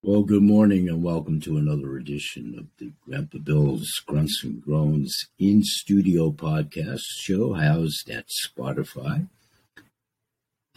Well, 0.00 0.22
good 0.22 0.44
morning 0.44 0.88
and 0.88 1.02
welcome 1.02 1.40
to 1.40 1.56
another 1.56 1.96
edition 1.96 2.54
of 2.56 2.66
the 2.78 2.92
Grandpa 3.04 3.38
Bill's 3.38 3.90
Grunts 4.06 4.44
and 4.44 4.62
Groans 4.62 5.12
in 5.40 5.64
Studio 5.64 6.30
podcast 6.30 7.00
show 7.16 7.54
housed 7.54 8.08
at 8.08 8.26
Spotify 8.28 9.26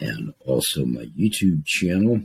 and 0.00 0.34
also 0.40 0.84
my 0.84 1.04
YouTube 1.16 1.64
channel. 1.64 2.22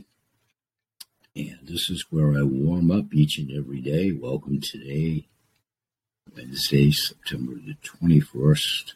And 1.36 1.58
this 1.62 1.88
is 1.88 2.04
where 2.10 2.36
I 2.36 2.42
warm 2.42 2.90
up 2.90 3.14
each 3.14 3.38
and 3.38 3.52
every 3.52 3.80
day. 3.80 4.10
Welcome 4.10 4.60
today, 4.60 5.28
Wednesday, 6.34 6.90
September 6.90 7.52
the 7.54 7.76
21st, 7.84 8.94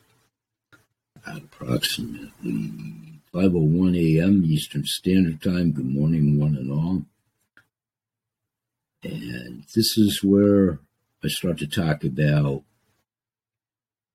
at 1.24 1.36
approximately 1.36 3.20
5.01 3.32 4.18
a.m. 4.18 4.44
Eastern 4.44 4.82
Standard 4.86 5.40
Time. 5.40 5.70
Good 5.70 5.86
morning, 5.86 6.40
one 6.40 6.56
and 6.56 6.72
all. 6.72 7.02
And 9.02 9.64
this 9.74 9.98
is 9.98 10.22
where 10.22 10.78
I 11.24 11.28
start 11.28 11.58
to 11.58 11.66
talk 11.66 12.04
about 12.04 12.62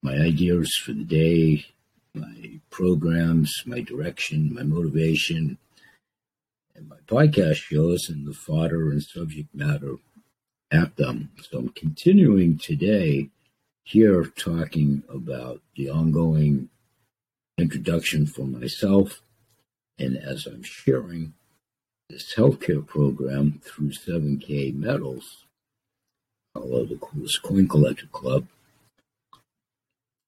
my 0.02 0.14
ideas 0.14 0.76
for 0.76 0.94
the 0.94 1.04
day, 1.04 1.66
my 2.14 2.60
programs, 2.70 3.64
my 3.66 3.82
direction, 3.82 4.54
my 4.54 4.64
motivation, 4.64 5.58
and 6.76 6.88
my 6.88 6.98
podcast 7.08 7.56
shows 7.56 8.08
and 8.10 8.26
the 8.26 8.34
fodder 8.34 8.92
and 8.92 9.04
subject 9.04 9.54
matter 9.54 9.96
at 10.72 10.96
them. 10.96 11.32
So 11.42 11.60
I'm 11.60 11.70
continuing 11.70 12.58
today 12.58 13.30
here 13.84 14.26
talking 14.26 15.04
about 15.10 15.62
the 15.76 15.90
ongoing 15.90 16.70
introduction 17.58 18.28
for 18.28 18.46
myself 18.46 19.22
and 19.98 20.18
as 20.18 20.46
I'm 20.46 20.64
sharing 20.64 21.34
this 22.10 22.36
healthcare 22.36 22.86
program 22.86 23.62
through 23.64 23.92
7K 23.92 24.74
Metals, 24.74 25.46
although 26.56 26.86
the 26.86 26.96
coolest 26.96 27.42
coin 27.44 27.68
collector 27.68 28.08
club. 28.08 28.48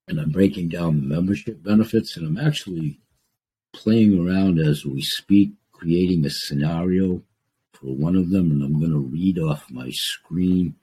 And 0.08 0.19
I'm 0.19 0.31
breaking 0.31 0.69
down 0.69 0.97
the 0.97 1.08
membership 1.08 1.63
benefits, 1.63 2.17
and 2.17 2.25
I'm 2.27 2.45
actually 2.45 2.99
playing 3.73 4.19
around 4.19 4.59
as 4.59 4.83
we 4.86 5.02
speak, 5.02 5.52
creating 5.71 6.25
a 6.25 6.30
scenario 6.30 7.21
for 7.73 7.95
one 7.95 8.16
of 8.16 8.30
them, 8.30 8.52
and 8.52 8.61
I'm 8.61 8.80
going 8.80 8.91
to 8.91 8.97
read 8.97 9.39
off 9.39 9.71
my 9.71 9.89
screen. 9.91 10.75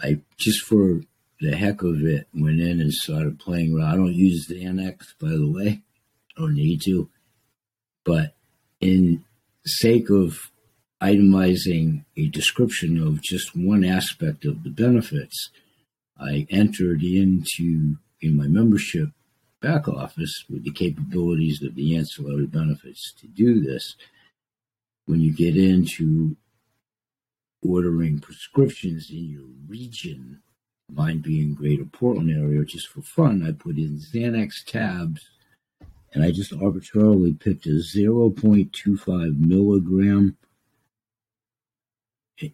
I 0.00 0.20
just 0.38 0.64
for 0.64 1.02
the 1.40 1.54
heck 1.56 1.82
of 1.82 2.02
it 2.06 2.28
went 2.32 2.60
in 2.60 2.80
and 2.80 2.92
started 2.92 3.38
playing 3.38 3.76
around. 3.76 3.92
I 3.92 3.96
don't 3.96 4.14
use 4.14 4.46
the 4.46 4.64
Xanax, 4.64 5.14
by 5.20 5.30
the 5.30 5.50
way, 5.50 5.82
I 6.36 6.40
don't 6.40 6.54
need 6.54 6.80
to, 6.86 7.10
but 8.04 8.34
in 8.80 9.24
sake 9.66 10.10
of 10.10 10.50
itemizing 11.00 12.04
a 12.16 12.28
description 12.28 13.00
of 13.00 13.22
just 13.22 13.56
one 13.56 13.84
aspect 13.84 14.44
of 14.44 14.62
the 14.62 14.70
benefits, 14.70 15.50
I 16.18 16.46
entered 16.50 17.02
into 17.02 17.96
in 18.20 18.36
my 18.36 18.46
membership 18.46 19.08
back 19.60 19.88
office 19.88 20.44
with 20.48 20.64
the 20.64 20.72
capabilities 20.72 21.62
of 21.62 21.74
the 21.74 21.96
ancillary 21.96 22.46
benefits 22.46 23.12
to 23.20 23.26
do 23.26 23.60
this. 23.60 23.96
When 25.06 25.20
you 25.20 25.32
get 25.32 25.56
into 25.56 26.36
ordering 27.62 28.20
prescriptions 28.20 29.08
in 29.10 29.24
your 29.30 29.48
region, 29.68 30.42
mine 30.90 31.18
being 31.18 31.54
Greater 31.54 31.84
Portland 31.84 32.30
area, 32.30 32.64
just 32.64 32.88
for 32.88 33.02
fun, 33.02 33.44
I 33.44 33.52
put 33.52 33.76
in 33.76 33.98
Xanax 33.98 34.64
tabs 34.66 35.28
and 36.12 36.24
I 36.24 36.30
just 36.30 36.52
arbitrarily 36.52 37.34
picked 37.34 37.66
a 37.66 37.70
0.25 37.70 39.38
milligram 39.38 40.36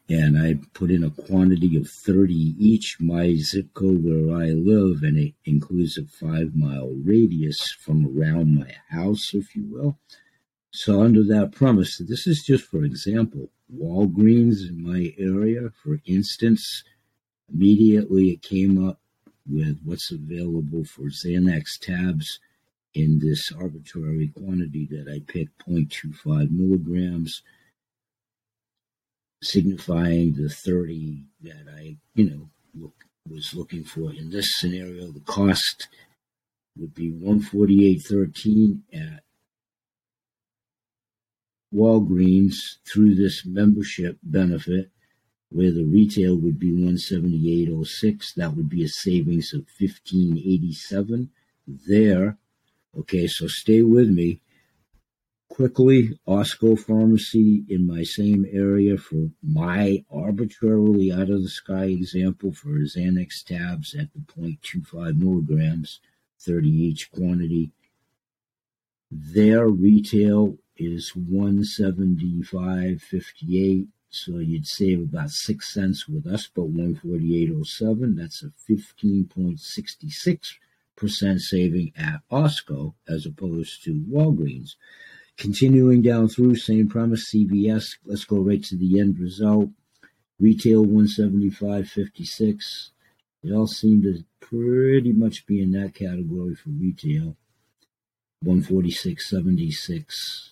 and 0.09 0.39
I 0.39 0.57
put 0.75 0.91
in 0.91 1.03
a 1.03 1.11
quantity 1.11 1.77
of 1.77 1.89
30 1.89 2.35
each. 2.59 2.97
My 3.01 3.35
zip 3.37 3.73
code 3.75 4.05
where 4.05 4.37
I 4.37 4.51
live, 4.51 5.03
and 5.03 5.17
it 5.17 5.35
includes 5.45 5.97
a 5.97 6.05
five 6.05 6.55
mile 6.55 6.93
radius 7.05 7.59
from 7.81 8.07
around 8.07 8.55
my 8.55 8.75
house, 8.91 9.33
if 9.33 9.55
you 9.57 9.65
will. 9.67 9.99
So, 10.73 11.03
under 11.03 11.25
that 11.25 11.53
premise, 11.53 11.99
this 11.99 12.27
is 12.27 12.45
just 12.45 12.65
for 12.65 12.85
example, 12.85 13.51
Walgreens 13.75 14.69
in 14.69 14.83
my 14.83 15.15
area, 15.19 15.71
for 15.83 16.01
instance, 16.05 16.85
immediately 17.53 18.31
it 18.31 18.43
came 18.43 18.87
up 18.87 19.01
with 19.47 19.81
what's 19.85 20.13
available 20.13 20.85
for 20.85 21.05
Xanax 21.05 21.79
tabs 21.81 22.39
in 22.95 23.19
this 23.19 23.53
arbitrary 23.53 24.33
quantity 24.37 24.89
that 24.91 25.09
I 25.09 25.21
picked 25.31 25.67
0.25 25.67 26.51
milligrams, 26.51 27.43
signifying 29.43 30.35
the 30.35 30.49
30 30.49 31.25
that 31.43 31.67
I, 31.77 31.97
you 32.15 32.31
know, 32.31 32.49
look, 32.75 32.95
was 33.29 33.55
looking 33.55 33.85
for. 33.85 34.13
In 34.13 34.31
this 34.31 34.57
scenario, 34.57 35.13
the 35.13 35.21
cost 35.21 35.89
would 36.77 36.95
be 36.95 37.11
148.13 37.11 38.81
at 38.93 39.23
Walgreens 41.75 42.55
through 42.91 43.15
this 43.15 43.45
membership 43.45 44.19
benefit, 44.23 44.91
where 45.51 45.71
the 45.71 45.85
retail 45.85 46.37
would 46.37 46.59
be 46.59 46.73
178.06. 46.73 48.35
That 48.35 48.57
would 48.57 48.69
be 48.69 48.85
a 48.85 48.89
savings 48.89 49.53
of 49.53 49.67
15.87 49.81 51.29
there 51.87 52.39
Okay, 52.99 53.27
so 53.27 53.47
stay 53.47 53.83
with 53.83 54.09
me. 54.09 54.41
Quickly, 55.49 56.19
Osco 56.27 56.79
Pharmacy 56.79 57.65
in 57.69 57.87
my 57.87 58.03
same 58.03 58.47
area 58.51 58.97
for 58.99 59.31
my 59.43 60.05
arbitrarily 60.11 61.13
out 61.13 61.31
of 61.31 61.43
the 61.43 61.49
sky 61.49 61.87
example 61.87 62.53
for 62.53 62.69
Xanax 62.69 63.43
tabs 63.45 63.95
at 63.95 64.13
the 64.13 64.21
0.25 64.21 65.19
milligrams, 65.19 66.01
30 66.41 66.69
each 66.69 67.11
quantity. 67.11 67.73
Their 69.11 69.67
retail 69.69 70.59
is 70.77 71.13
175.58 71.13 73.89
so 74.11 74.39
you'd 74.39 74.67
save 74.67 75.01
about 75.01 75.31
six 75.31 75.73
cents 75.73 76.09
with 76.09 76.27
us, 76.27 76.49
but 76.53 76.73
148.07. 76.73 78.17
That's 78.17 78.43
a 78.43 78.51
15.66 78.71 80.55
percent 80.99 81.41
saving 81.41 81.93
at 81.97 82.21
Osco 82.31 82.93
as 83.09 83.25
opposed 83.25 83.83
to 83.85 84.05
Walgreens. 84.11 84.75
Continuing 85.37 86.03
down 86.03 86.29
through, 86.29 86.57
same 86.57 86.89
premise, 86.89 87.33
CVS. 87.33 87.99
Let's 88.05 88.25
go 88.25 88.39
right 88.39 88.63
to 88.65 88.77
the 88.77 88.99
end 88.99 89.21
result. 89.21 89.71
Retail 90.41 90.85
175.56. 90.85 92.91
It 93.45 93.53
all 93.53 93.69
seemed 93.69 94.03
to 94.03 94.25
pretty 94.41 95.13
much 95.13 95.47
be 95.47 95.63
in 95.63 95.71
that 95.73 95.95
category 95.95 96.55
for 96.57 96.71
retail. 96.71 97.37
146.76 98.45 100.51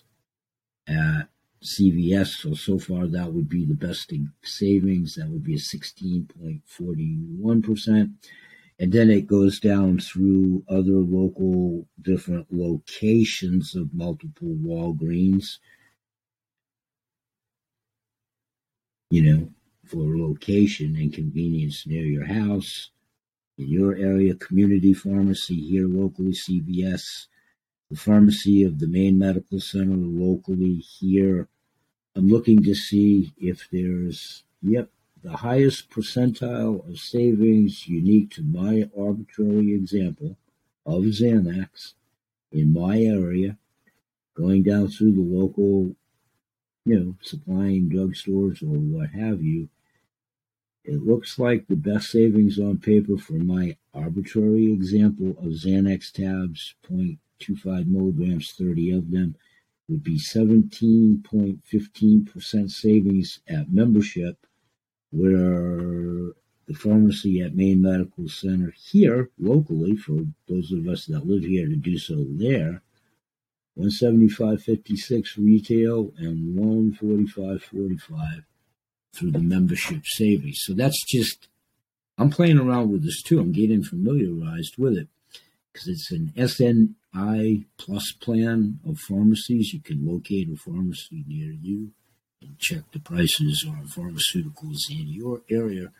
at 0.87 1.27
CVS. 1.63 2.27
So 2.27 2.53
so 2.53 2.77
far 2.79 3.07
that 3.07 3.33
would 3.33 3.49
be 3.49 3.65
the 3.65 3.73
best 3.73 4.13
savings. 4.43 5.15
That 5.15 5.29
would 5.29 5.43
be 5.43 5.55
a 5.55 5.57
16.41 5.57 7.63
percent 7.63 8.11
and 8.79 8.91
then 8.91 9.09
it 9.09 9.25
goes 9.25 9.59
down 9.59 9.99
through 9.99 10.63
other 10.69 10.99
local 10.99 11.87
different 12.01 12.47
locations 12.51 13.75
of 13.75 13.93
multiple 13.93 14.55
Walgreens. 14.61 15.57
You 19.09 19.23
know, 19.23 19.49
for 19.85 20.17
location 20.17 20.95
and 20.95 21.13
convenience 21.13 21.87
near 21.87 22.05
your 22.05 22.25
house, 22.25 22.91
in 23.57 23.69
your 23.69 23.95
area, 23.95 24.35
community 24.35 24.93
pharmacy 24.93 25.59
here 25.59 25.87
locally, 25.87 26.33
CVS, 26.33 27.27
the 27.89 27.95
pharmacy 27.95 28.63
of 28.63 28.79
the 28.79 28.87
main 28.87 29.17
medical 29.17 29.59
center 29.59 29.95
locally 29.95 30.75
here. 30.75 31.47
I'm 32.15 32.27
looking 32.27 32.61
to 32.63 32.75
see 32.75 33.33
if 33.37 33.67
there's, 33.71 34.43
yep, 34.61 34.89
the 35.23 35.37
highest 35.37 35.89
percentile 35.89 36.87
of 36.87 36.99
savings 36.99 37.87
unique 37.87 38.29
to 38.31 38.43
my 38.43 38.89
arbitrary 38.97 39.73
example 39.73 40.37
of 40.85 41.03
Xanax 41.03 41.93
in 42.51 42.73
my 42.73 43.01
area, 43.01 43.57
going 44.35 44.63
down 44.63 44.89
through 44.89 45.13
the 45.13 45.21
local, 45.21 45.95
you 46.85 46.99
know, 46.99 47.15
supplying 47.21 47.89
drugstores 47.89 48.61
or 48.61 48.77
what 48.77 49.09
have 49.09 49.41
you, 49.41 49.69
it 50.83 51.05
looks 51.05 51.37
like 51.37 51.67
the 51.67 51.75
best 51.75 52.09
savings 52.11 52.57
on 52.59 52.77
paper 52.77 53.17
for 53.17 53.33
my 53.33 53.75
arbitrary 53.93 54.71
example 54.71 55.31
of 55.31 55.47
Xanax 55.47 56.11
tabs, 56.11 56.75
0.25 56.89 57.87
milligrams, 57.87 58.53
30 58.53 58.91
of 58.91 59.11
them, 59.11 59.35
would 59.89 60.03
be 60.03 60.17
17.15% 60.17 62.71
savings 62.71 63.39
at 63.49 63.71
membership 63.71 64.46
where 65.11 66.33
the 66.67 66.73
pharmacy 66.73 67.41
at 67.41 67.55
Main 67.55 67.81
Medical 67.81 68.27
Center 68.27 68.73
here 68.91 69.29
locally, 69.39 69.95
for 69.95 70.25
those 70.47 70.71
of 70.71 70.87
us 70.87 71.05
that 71.05 71.25
live 71.25 71.43
here 71.43 71.67
to 71.67 71.75
do 71.75 71.97
so 71.97 72.25
there, 72.29 72.81
175.56 73.77 75.37
retail 75.37 76.11
and 76.17 76.57
145.45 76.57 78.43
through 79.13 79.31
the 79.31 79.39
membership 79.39 80.01
savings. 80.05 80.59
So 80.61 80.73
that's 80.73 81.03
just, 81.05 81.47
I'm 82.17 82.29
playing 82.29 82.57
around 82.57 82.91
with 82.91 83.03
this 83.03 83.21
too. 83.21 83.39
I'm 83.39 83.51
getting 83.51 83.83
familiarized 83.83 84.75
with 84.77 84.97
it 84.97 85.07
because 85.71 85.87
it's 85.87 86.11
an 86.11 86.33
SNI 86.35 87.65
plus 87.77 88.11
plan 88.19 88.79
of 88.85 88.99
pharmacies. 88.99 89.73
You 89.73 89.79
can 89.79 90.05
locate 90.05 90.49
a 90.49 90.57
pharmacy 90.57 91.23
near 91.27 91.51
you 91.51 91.91
check 92.59 92.83
the 92.91 92.99
prices 92.99 93.65
on 93.67 93.87
pharmaceuticals 93.87 94.89
in 94.89 95.07
your 95.07 95.41
area. 95.49 95.91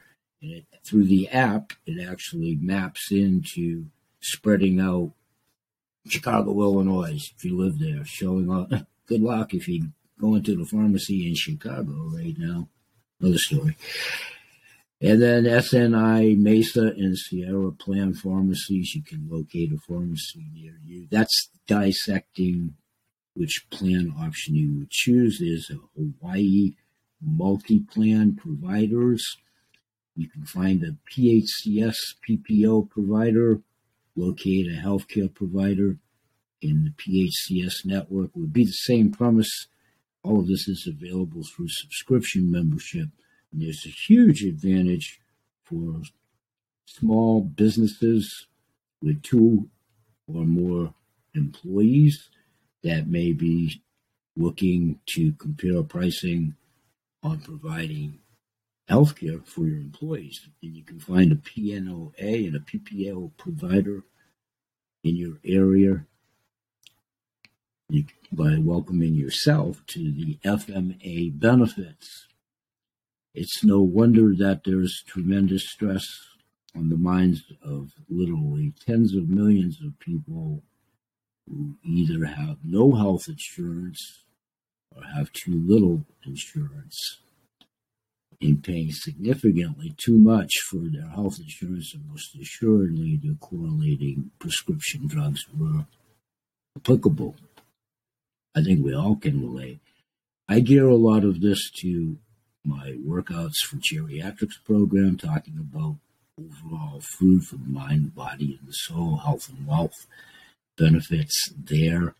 And 0.41 0.51
it, 0.51 0.65
through 0.85 1.05
the 1.05 1.29
app, 1.29 1.73
it 1.85 2.05
actually 2.05 2.55
maps 2.55 3.11
into 3.11 3.85
spreading 4.21 4.79
out 4.79 5.13
Chicago, 6.07 6.51
Illinois, 6.61 7.31
if 7.35 7.43
you 7.43 7.57
live 7.57 7.79
there, 7.79 8.05
showing 8.05 8.51
up. 8.51 8.69
Good 9.07 9.21
luck 9.21 9.53
if 9.53 9.67
you 9.67 9.89
go 10.19 10.35
into 10.35 10.55
the 10.55 10.65
pharmacy 10.65 11.27
in 11.27 11.35
Chicago 11.35 12.11
right 12.13 12.35
now. 12.37 12.67
Another 13.19 13.37
story. 13.37 13.77
And 14.99 15.21
then 15.21 15.43
SNI, 15.43 16.37
Mesa, 16.37 16.87
and 16.87 17.17
Sierra 17.17 17.71
Plan 17.71 18.13
pharmacies. 18.13 18.95
You 18.95 19.03
can 19.03 19.27
locate 19.29 19.71
a 19.71 19.77
pharmacy 19.77 20.45
near 20.53 20.79
you. 20.83 21.07
That's 21.11 21.49
dissecting 21.67 22.75
which 23.37 23.67
plan 23.69 24.13
option 24.19 24.55
you 24.55 24.79
would 24.79 24.89
choose. 24.89 25.41
A 25.41 25.75
Hawaii 25.95 26.71
multi-plan 27.21 28.35
providers. 28.35 29.23
You 30.15 30.27
can 30.29 30.45
find 30.45 30.83
a 30.83 30.97
PHCS 31.11 31.95
PPO 32.27 32.89
provider, 32.89 33.61
locate 34.15 34.67
a 34.67 34.81
healthcare 34.81 35.33
provider 35.33 35.97
in 36.61 36.83
the 36.83 36.91
PHCS 37.51 37.85
network. 37.85 38.31
It 38.35 38.39
would 38.39 38.53
be 38.53 38.65
the 38.65 38.71
same 38.71 39.11
premise. 39.11 39.67
All 40.23 40.39
of 40.39 40.47
this 40.47 40.67
is 40.67 40.87
available 40.87 41.43
through 41.43 41.67
subscription 41.69 42.51
membership. 42.51 43.09
And 43.51 43.61
there's 43.61 43.85
a 43.85 43.89
huge 43.89 44.41
advantage 44.43 45.19
for 45.63 46.01
small 46.85 47.41
businesses 47.41 48.47
with 49.01 49.21
two 49.21 49.69
or 50.27 50.45
more 50.45 50.95
employees 51.35 52.29
that 52.83 53.07
may 53.07 53.31
be 53.31 53.81
looking 54.35 54.99
to 55.15 55.33
compare 55.33 55.81
pricing 55.83 56.55
on 57.23 57.39
providing 57.39 58.19
healthcare 58.89 59.45
for 59.45 59.65
your 59.65 59.77
employees. 59.77 60.47
And 60.61 60.75
you 60.75 60.83
can 60.83 60.99
find 60.99 61.31
a 61.31 61.35
PNOA 61.35 62.47
and 62.47 62.55
a 62.55 62.59
PPO 62.59 63.31
provider 63.37 64.03
in 65.03 65.15
your 65.15 65.37
area 65.43 66.05
you, 67.89 68.05
by 68.31 68.57
welcoming 68.59 69.15
yourself 69.15 69.85
to 69.87 69.99
the 70.11 70.37
FMA 70.43 71.37
benefits. 71.39 72.27
It's 73.33 73.63
no 73.63 73.81
wonder 73.81 74.33
that 74.35 74.61
there's 74.65 75.03
tremendous 75.05 75.69
stress 75.69 76.05
on 76.75 76.89
the 76.89 76.97
minds 76.97 77.43
of 77.63 77.91
literally 78.09 78.73
tens 78.85 79.15
of 79.15 79.29
millions 79.29 79.79
of 79.83 79.99
people 79.99 80.63
who 81.49 81.75
either 81.83 82.25
have 82.25 82.57
no 82.63 82.93
health 82.93 83.27
insurance 83.27 84.23
or 84.95 85.03
have 85.03 85.31
too 85.31 85.63
little 85.65 86.05
insurance 86.25 87.19
in 88.39 88.61
paying 88.61 88.91
significantly 88.91 89.95
too 89.97 90.17
much 90.19 90.51
for 90.69 90.77
their 90.77 91.09
health 91.09 91.39
insurance 91.39 91.93
and 91.93 92.07
most 92.09 92.35
assuredly 92.35 93.17
the 93.17 93.35
correlating 93.39 94.31
prescription 94.39 95.07
drugs 95.07 95.45
were 95.57 95.85
applicable. 96.75 97.35
I 98.55 98.61
think 98.61 98.83
we 98.83 98.93
all 98.93 99.15
can 99.15 99.41
relate. 99.41 99.79
I 100.47 100.59
gear 100.59 100.87
a 100.87 100.95
lot 100.95 101.23
of 101.23 101.41
this 101.41 101.71
to 101.81 102.17
my 102.63 102.97
workouts 103.05 103.57
for 103.65 103.77
geriatrics 103.77 104.63
program, 104.65 105.17
talking 105.17 105.57
about 105.57 105.95
overall 106.39 107.01
food 107.01 107.43
for 107.43 107.55
the 107.55 107.65
mind, 107.65 108.13
body, 108.13 108.57
and 108.59 108.67
the 108.67 108.73
soul, 108.73 109.17
health 109.17 109.49
and 109.49 109.65
wealth 109.65 110.05
benefits 110.77 111.51
there, 111.57 112.15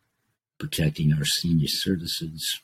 protecting 0.57 1.13
our 1.13 1.25
senior 1.25 1.67
citizens 1.67 2.61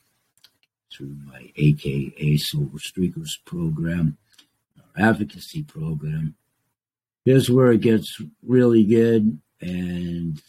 through 0.92 1.16
my 1.26 1.52
AKA 1.56 2.38
Silver 2.38 2.78
Streakers 2.78 3.30
program, 3.46 4.18
our 4.78 5.10
advocacy 5.10 5.64
program. 5.64 6.36
Here's 7.26 7.50
where 7.50 7.72
it 7.72 7.82
gets 7.82 8.18
really 8.46 8.84
good, 8.84 9.40
and 9.62 10.42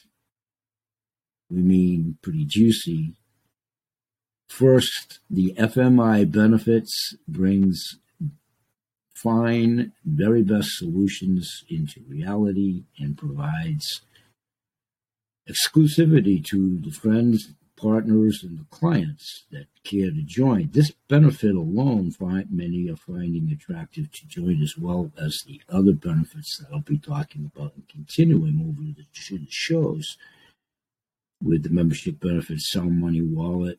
we 1.50 1.62
mean 1.62 2.18
pretty 2.20 2.44
juicy. 2.44 3.14
First, 4.48 5.20
the 5.30 5.54
FMI 5.54 6.30
benefits 6.30 7.14
brings 7.28 7.98
fine, 9.14 9.92
very 10.04 10.42
best 10.42 10.70
solutions 10.72 11.64
into 11.70 12.00
reality 12.08 12.84
and 12.98 13.16
provides 13.16 14.02
exclusivity 15.48 16.44
to 16.44 16.78
the 16.80 16.90
friends, 16.90 17.52
partners, 17.76 18.42
and 18.42 18.58
the 18.58 18.64
clients 18.70 19.44
that 19.50 19.66
care 19.84 20.10
to 20.10 20.22
join. 20.22 20.70
This 20.72 20.92
benefit 21.08 21.54
alone, 21.54 22.10
find, 22.12 22.50
many 22.50 22.88
are 22.90 22.96
finding 22.96 23.50
attractive 23.52 24.10
to 24.12 24.26
join, 24.26 24.62
as 24.62 24.78
well 24.78 25.12
as 25.18 25.42
the 25.46 25.60
other 25.68 25.92
benefits 25.92 26.58
that 26.58 26.68
I'll 26.72 26.80
be 26.80 26.98
talking 26.98 27.50
about 27.54 27.74
and 27.74 27.88
continuing 27.88 28.60
over 28.60 28.82
the 28.96 29.46
shows 29.50 30.16
with 31.42 31.62
the 31.62 31.70
membership 31.70 32.20
benefits, 32.20 32.70
Sell 32.70 32.84
Money 32.84 33.20
Wallet, 33.20 33.78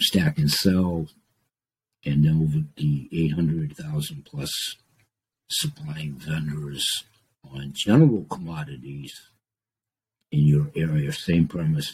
Stack 0.00 0.38
and 0.38 0.50
Sell, 0.50 1.08
and 2.04 2.24
then 2.24 2.42
over 2.42 2.64
the 2.76 3.08
800,000 3.12 4.24
plus 4.24 4.76
supplying 5.50 6.14
vendors 6.14 7.04
on 7.44 7.72
general 7.74 8.24
commodities 8.30 9.31
in 10.32 10.46
your 10.46 10.70
area. 10.74 11.12
Same 11.12 11.46
premise 11.46 11.92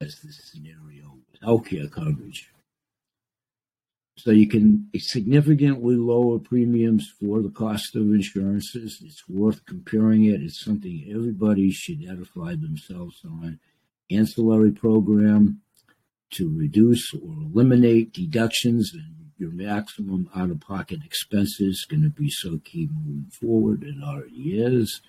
as 0.00 0.16
the 0.20 0.32
scenario 0.32 1.16
with 1.30 1.40
healthcare 1.40 1.90
coverage. 1.90 2.50
So 4.16 4.30
you 4.30 4.48
can 4.48 4.88
significantly 4.96 5.96
lower 5.96 6.38
premiums 6.38 7.12
for 7.20 7.42
the 7.42 7.50
cost 7.50 7.96
of 7.96 8.02
insurances. 8.02 9.02
It's 9.04 9.28
worth 9.28 9.64
comparing 9.66 10.24
it. 10.24 10.40
It's 10.40 10.62
something 10.64 11.04
everybody 11.08 11.70
should 11.72 12.04
edify 12.08 12.54
themselves 12.54 13.20
on. 13.24 13.58
Ancillary 14.10 14.70
program 14.70 15.62
to 16.32 16.48
reduce 16.56 17.12
or 17.14 17.32
eliminate 17.42 18.12
deductions 18.12 18.92
and 18.94 19.30
your 19.36 19.50
maximum 19.50 20.28
out 20.34 20.50
of 20.50 20.60
pocket 20.60 21.00
expenses 21.04 21.86
going 21.88 22.02
to 22.02 22.10
be 22.10 22.30
so 22.30 22.60
key 22.64 22.88
moving 22.92 23.30
forward. 23.30 23.82
It 23.82 23.96
already 24.02 24.58
is 24.58 25.00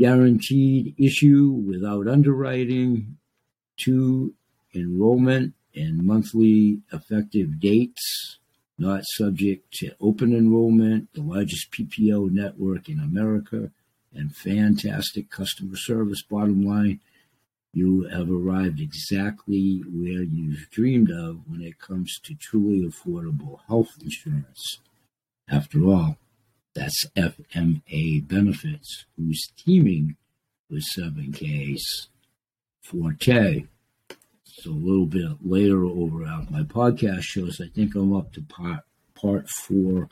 guaranteed 0.00 0.94
issue 0.98 1.50
without 1.50 2.08
underwriting, 2.08 3.18
two 3.76 4.32
enrollment 4.74 5.52
and 5.74 6.02
monthly 6.02 6.80
effective 6.90 7.60
dates, 7.60 8.38
not 8.78 9.02
subject 9.04 9.70
to 9.74 9.90
open 10.00 10.34
enrollment, 10.34 11.12
the 11.12 11.20
largest 11.20 11.70
PPO 11.70 12.30
network 12.30 12.88
in 12.88 12.98
America, 12.98 13.70
and 14.14 14.34
fantastic 14.34 15.30
customer 15.30 15.76
service. 15.76 16.22
Bottom 16.22 16.64
line, 16.64 17.00
you 17.74 18.08
have 18.10 18.30
arrived 18.30 18.80
exactly 18.80 19.82
where 19.86 20.22
you've 20.22 20.70
dreamed 20.70 21.10
of 21.10 21.40
when 21.46 21.60
it 21.60 21.78
comes 21.78 22.18
to 22.24 22.34
truly 22.34 22.88
affordable 22.88 23.58
health 23.68 23.90
insurance. 24.02 24.80
After 25.46 25.84
all, 25.84 26.16
that's 26.74 27.04
FMA 27.16 28.26
Benefits, 28.26 29.04
who's 29.16 29.48
teaming 29.56 30.16
with 30.68 30.84
7K's 30.96 32.08
Forte. 32.82 33.64
So 34.44 34.70
a 34.70 34.72
little 34.72 35.06
bit 35.06 35.44
later 35.44 35.84
over 35.84 36.24
at 36.24 36.50
my 36.50 36.62
podcast 36.62 37.22
shows, 37.22 37.60
I 37.60 37.68
think 37.74 37.94
I'm 37.94 38.14
up 38.14 38.32
to 38.34 38.42
part, 38.42 38.80
part 39.14 39.48
four 39.48 40.08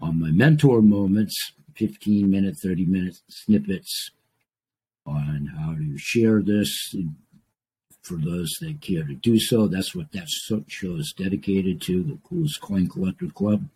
on 0.00 0.20
my 0.20 0.30
mentor 0.30 0.82
moments, 0.82 1.52
15 1.76 2.30
minute, 2.30 2.56
30 2.62 2.86
minute 2.86 3.16
snippets 3.28 4.10
on 5.06 5.52
how 5.58 5.74
to 5.74 5.96
share 5.96 6.42
this 6.42 6.94
for 8.02 8.14
those 8.14 8.50
that 8.60 8.80
care 8.80 9.04
to 9.04 9.14
do 9.14 9.38
so. 9.38 9.66
That's 9.66 9.94
what 9.94 10.12
that 10.12 10.28
show 10.68 10.96
is 10.96 11.14
dedicated 11.16 11.80
to, 11.82 12.02
the 12.02 12.18
Coolest 12.24 12.60
Coin 12.60 12.88
Collector 12.88 13.28
Club. 13.28 13.68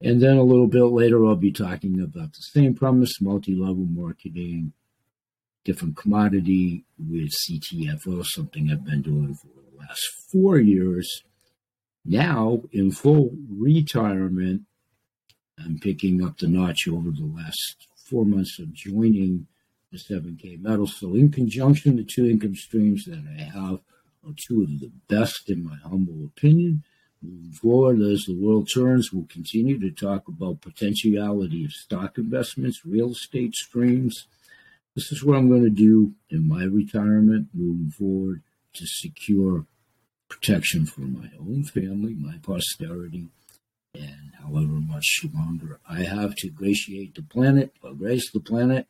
And 0.00 0.20
then 0.20 0.36
a 0.36 0.42
little 0.42 0.66
bit 0.66 0.84
later, 0.84 1.24
I'll 1.24 1.36
be 1.36 1.52
talking 1.52 2.00
about 2.00 2.32
the 2.32 2.42
same 2.42 2.74
premise 2.74 3.20
multi 3.20 3.54
level 3.54 3.86
marketing, 3.88 4.72
different 5.64 5.96
commodity 5.96 6.84
with 6.98 7.32
CTFO, 7.32 8.24
something 8.24 8.70
I've 8.70 8.84
been 8.84 9.02
doing 9.02 9.34
for 9.34 9.48
the 9.48 9.78
last 9.78 10.04
four 10.30 10.58
years. 10.58 11.22
Now, 12.04 12.62
in 12.72 12.92
full 12.92 13.30
retirement, 13.48 14.62
I'm 15.58 15.78
picking 15.78 16.22
up 16.22 16.38
the 16.38 16.46
notch 16.46 16.86
over 16.88 17.10
the 17.10 17.24
last 17.24 17.88
four 18.08 18.24
months 18.24 18.58
of 18.58 18.74
joining 18.74 19.46
the 19.90 19.98
7K 19.98 20.60
metals. 20.60 20.96
So, 20.98 21.14
in 21.14 21.32
conjunction, 21.32 21.96
the 21.96 22.04
two 22.04 22.26
income 22.26 22.54
streams 22.54 23.06
that 23.06 23.24
I 23.38 23.42
have 23.42 23.80
are 24.26 24.34
two 24.46 24.62
of 24.62 24.80
the 24.80 24.92
best, 25.08 25.48
in 25.48 25.64
my 25.64 25.76
humble 25.82 26.26
opinion. 26.26 26.84
Forward, 27.60 28.00
as 28.02 28.24
the 28.26 28.38
world 28.38 28.68
turns, 28.72 29.12
we'll 29.12 29.26
continue 29.26 29.80
to 29.80 29.90
talk 29.90 30.28
about 30.28 30.60
potentiality 30.60 31.64
of 31.64 31.72
stock 31.72 32.18
investments, 32.18 32.84
real 32.84 33.12
estate 33.12 33.54
streams. 33.54 34.26
This 34.94 35.10
is 35.10 35.24
what 35.24 35.36
I'm 35.36 35.48
going 35.48 35.64
to 35.64 35.70
do 35.70 36.12
in 36.28 36.46
my 36.46 36.64
retirement 36.64 37.48
moving 37.54 37.90
forward 37.90 38.42
to 38.74 38.86
secure 38.86 39.66
protection 40.28 40.84
for 40.86 41.02
my 41.02 41.30
own 41.40 41.64
family, 41.64 42.14
my 42.14 42.36
posterity, 42.42 43.28
and 43.94 44.32
however 44.38 44.72
much 44.72 45.20
longer 45.34 45.80
I 45.88 46.02
have 46.02 46.34
to 46.36 46.50
gratiate 46.50 47.14
the 47.14 47.22
planet 47.22 47.72
or 47.82 47.94
grace 47.94 48.30
the 48.30 48.40
planet. 48.40 48.86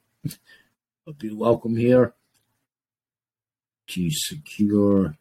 Hope 1.06 1.18
be 1.18 1.30
welcome 1.30 1.76
here 1.76 2.14
to 3.88 4.08
secure 4.10 5.16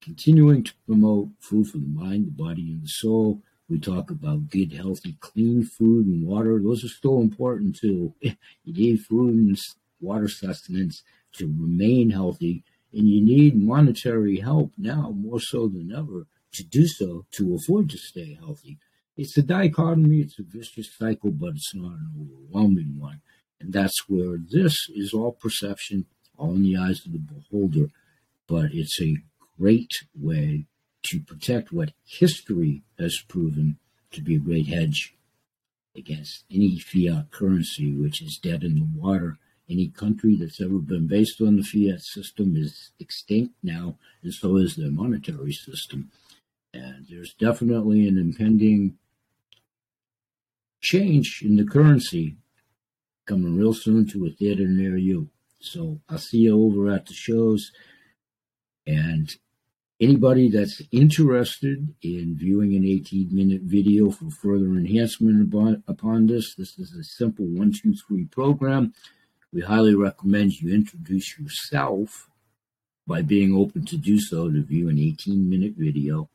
continuing 0.00 0.64
to 0.64 0.72
promote 0.86 1.28
food 1.40 1.68
for 1.68 1.78
the 1.78 1.86
mind, 1.86 2.26
the 2.26 2.30
body, 2.30 2.70
and 2.72 2.82
the 2.82 2.88
soul. 2.88 3.42
We 3.68 3.78
talk 3.78 4.10
about 4.10 4.50
good, 4.50 4.72
healthy, 4.72 5.16
clean 5.20 5.64
food 5.64 6.06
and 6.06 6.26
water. 6.26 6.58
Those 6.60 6.84
are 6.84 6.88
still 6.88 7.20
important 7.20 7.76
too. 7.76 8.14
You 8.64 8.74
need 8.74 9.00
food 9.00 9.34
and 9.34 9.58
water 10.00 10.28
sustenance 10.28 11.02
to 11.34 11.46
remain 11.46 12.10
healthy, 12.10 12.64
and 12.92 13.08
you 13.08 13.20
need 13.20 13.56
monetary 13.56 14.40
help 14.40 14.72
now 14.76 15.12
more 15.14 15.40
so 15.40 15.68
than 15.68 15.92
ever 15.92 16.26
to 16.52 16.64
do 16.64 16.86
so 16.86 17.26
to 17.32 17.54
afford 17.54 17.90
to 17.90 17.98
stay 17.98 18.34
healthy. 18.34 18.78
It's 19.16 19.36
a 19.36 19.42
dichotomy, 19.42 20.20
it's 20.20 20.38
a 20.38 20.42
vicious 20.42 20.90
cycle, 20.96 21.30
but 21.30 21.50
it's 21.50 21.74
not 21.74 21.92
an 21.92 22.10
overwhelming 22.18 22.98
one. 22.98 23.20
And 23.60 23.72
that's 23.72 24.08
where 24.08 24.38
this 24.38 24.74
is 24.94 25.12
all 25.12 25.32
perception, 25.32 26.06
all 26.36 26.54
in 26.54 26.62
the 26.62 26.76
eyes 26.76 27.04
of 27.04 27.12
the 27.12 27.18
beholder. 27.18 27.90
But 28.48 28.70
it's 28.72 29.00
a 29.00 29.16
great 29.60 29.92
way 30.18 30.64
to 31.02 31.20
protect 31.20 31.72
what 31.72 31.92
history 32.04 32.82
has 32.98 33.22
proven 33.28 33.78
to 34.10 34.22
be 34.22 34.34
a 34.34 34.38
great 34.38 34.66
hedge 34.66 35.14
against 35.96 36.44
any 36.50 36.78
fiat 36.78 37.30
currency 37.30 37.92
which 37.92 38.22
is 38.22 38.40
dead 38.42 38.62
in 38.62 38.74
the 38.74 38.88
water. 38.94 39.36
Any 39.68 39.88
country 39.88 40.36
that's 40.36 40.60
ever 40.60 40.78
been 40.78 41.06
based 41.06 41.40
on 41.40 41.56
the 41.56 41.62
fiat 41.62 42.00
system 42.00 42.56
is 42.56 42.90
extinct 42.98 43.54
now, 43.62 43.96
and 44.22 44.32
so 44.32 44.56
is 44.56 44.76
their 44.76 44.90
monetary 44.90 45.52
system. 45.52 46.10
And 46.72 47.06
there's 47.08 47.34
definitely 47.34 48.08
an 48.08 48.18
impending 48.18 48.96
change 50.80 51.42
in 51.44 51.56
the 51.56 51.64
currency 51.64 52.36
coming 53.26 53.56
real 53.56 53.74
soon 53.74 54.06
to 54.08 54.26
a 54.26 54.30
theater 54.30 54.66
near 54.66 54.96
you. 54.96 55.28
So 55.60 56.00
I'll 56.08 56.18
see 56.18 56.38
you 56.38 56.60
over 56.60 56.90
at 56.90 57.06
the 57.06 57.14
shows. 57.14 57.70
And 58.86 59.30
Anybody 60.00 60.48
that's 60.48 60.80
interested 60.92 61.94
in 62.00 62.34
viewing 62.34 62.74
an 62.74 62.86
18 62.86 63.28
minute 63.30 63.60
video 63.62 64.10
for 64.10 64.30
further 64.30 64.68
enhancement 64.68 65.52
upon, 65.86 66.26
this, 66.26 66.54
this 66.54 66.78
is 66.78 66.94
a 66.94 67.04
simple 67.04 67.44
one, 67.44 67.70
two, 67.70 67.92
three 68.08 68.24
program. 68.24 68.94
We 69.52 69.60
highly 69.60 69.94
recommend 69.94 70.58
you 70.58 70.74
introduce 70.74 71.38
yourself 71.38 72.30
by 73.06 73.20
being 73.20 73.54
open 73.54 73.84
to 73.86 73.98
do 73.98 74.18
so 74.18 74.50
to 74.50 74.62
view 74.62 74.88
an 74.88 74.98
18 74.98 75.50
minute 75.50 75.74
video. 75.76 76.30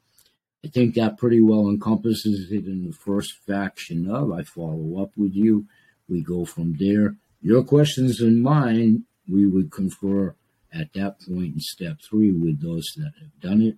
I 0.64 0.68
think 0.68 0.94
that 0.94 1.18
pretty 1.18 1.42
well 1.42 1.68
encompasses 1.68 2.52
it 2.52 2.66
in 2.66 2.86
the 2.86 2.94
first 2.94 3.34
faction 3.48 4.12
of 4.12 4.32
I 4.32 4.44
follow 4.44 5.02
up 5.02 5.10
with 5.18 5.34
you. 5.34 5.66
We 6.08 6.22
go 6.22 6.46
from 6.46 6.76
there. 6.78 7.16
Your 7.42 7.64
questions 7.64 8.22
and 8.22 8.44
mine, 8.44 9.06
we 9.28 9.48
would 9.48 9.72
confer 9.72 10.36
at 10.76 10.94
that 10.94 11.22
point 11.22 11.54
in 11.54 11.60
step 11.60 11.98
three 12.08 12.32
with 12.32 12.62
those 12.62 12.86
that 12.98 13.14
have 13.20 13.40
done 13.40 13.62
it, 13.62 13.78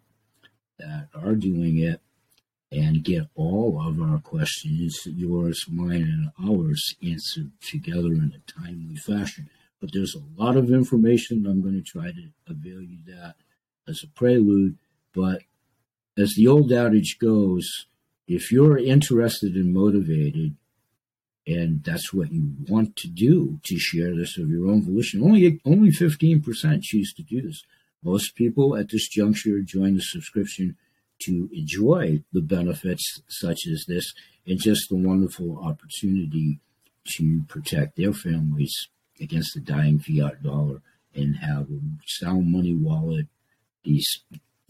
that 0.80 1.10
are 1.14 1.36
doing 1.36 1.78
it, 1.78 2.02
and 2.72 3.04
get 3.04 3.28
all 3.36 3.82
of 3.86 4.02
our 4.02 4.20
questions, 4.20 5.00
yours, 5.06 5.64
mine, 5.70 6.32
and 6.40 6.50
ours, 6.50 6.96
answered 7.02 7.52
together 7.62 8.08
in 8.08 8.34
a 8.36 8.52
timely 8.52 8.96
fashion. 8.96 9.50
But 9.80 9.92
there's 9.94 10.16
a 10.16 10.42
lot 10.42 10.58
of 10.58 10.72
information. 10.72 11.46
I'm 11.46 11.62
going 11.62 11.82
to 11.82 11.82
try 11.82 12.12
to 12.12 12.30
avail 12.48 12.82
you 12.82 12.98
that 13.08 13.36
as 13.88 14.02
a 14.04 14.08
prelude. 14.08 14.78
But 15.14 15.44
as 16.18 16.34
the 16.36 16.48
old 16.48 16.72
adage 16.72 17.18
goes, 17.20 17.86
if 18.28 18.52
you're 18.52 18.78
interested 18.78 19.56
and 19.56 19.74
motivated, 19.74 20.56
and 21.48 21.82
that's 21.86 22.14
what 22.14 22.32
you 22.32 22.52
want 22.68 22.98
to 22.98 23.08
do 23.08 23.60
to 23.64 23.80
share 23.80 24.14
this 24.14 24.38
of 24.38 24.50
your 24.50 24.68
own 24.68 24.84
volition. 24.84 25.24
Only 25.24 25.62
only 25.66 25.92
15% 25.92 26.82
choose 26.84 27.14
to 27.14 27.24
do 27.24 27.42
this. 27.42 27.64
Most 28.04 28.36
people 28.36 28.76
at 28.76 28.90
this 28.90 29.08
juncture 29.08 29.62
join 29.62 29.96
the 29.96 30.02
subscription 30.02 30.76
to 31.20 31.50
enjoy 31.54 32.22
the 32.34 32.42
benefits 32.42 33.22
such 33.30 33.66
as 33.72 33.86
this 33.88 34.14
and 34.46 34.62
just 34.62 34.90
the 34.90 34.98
wonderful 34.98 35.58
opportunity 35.64 36.60
to 37.16 37.44
protect 37.48 37.96
their 37.96 38.14
families 38.14 38.90
against 39.20 39.54
the 39.54 39.62
dying 39.62 40.00
fiat 40.00 40.44
dollar 40.44 40.82
and 41.16 41.38
have 41.38 41.70
a 41.72 41.80
sound 42.06 42.52
money 42.52 42.76
wallet, 42.76 43.26
these 43.84 44.20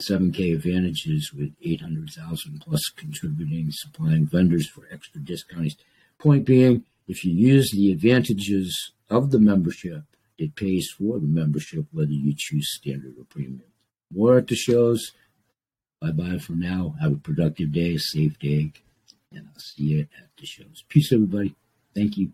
7K 0.01 0.55
advantages 0.55 1.33
with 1.33 1.53
800,000 1.61 2.61
plus 2.61 2.81
contributing, 2.95 3.67
supplying 3.71 4.27
vendors 4.27 4.69
for 4.69 4.87
extra 4.91 5.19
discounts 5.19 5.75
Point 6.19 6.45
being, 6.45 6.83
if 7.07 7.23
you 7.23 7.33
use 7.33 7.71
the 7.71 7.91
advantages 7.91 8.91
of 9.09 9.31
the 9.31 9.39
membership, 9.39 10.03
it 10.37 10.55
pays 10.55 10.89
for 10.97 11.19
the 11.19 11.27
membership 11.27 11.85
whether 11.91 12.11
you 12.11 12.33
choose 12.35 12.75
standard 12.75 13.15
or 13.17 13.25
premium. 13.25 13.63
More 14.13 14.37
at 14.37 14.47
the 14.47 14.55
shows. 14.55 15.11
Bye 16.01 16.11
bye 16.11 16.37
for 16.37 16.53
now. 16.53 16.95
Have 17.01 17.13
a 17.13 17.17
productive 17.17 17.71
day, 17.71 17.95
a 17.95 17.99
safe 17.99 18.37
day, 18.39 18.71
and 19.31 19.47
I'll 19.47 19.59
see 19.59 19.83
you 19.83 20.01
at 20.01 20.29
the 20.37 20.45
shows. 20.45 20.83
Peace, 20.87 21.11
everybody. 21.11 21.55
Thank 21.95 22.17
you. 22.17 22.31